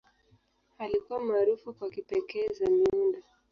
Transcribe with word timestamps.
Alikuwa 0.77 1.19
maarufu 1.19 1.73
kwa 1.73 1.89
kipekee 1.89 2.47
za 2.47 2.69
miundo. 2.69 3.19